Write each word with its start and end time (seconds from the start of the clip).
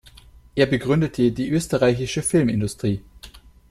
Er 0.55 0.65
begründete 0.65 1.31
die 1.31 1.51
österreichische 1.51 2.23
Filmindustrie. 2.23 3.03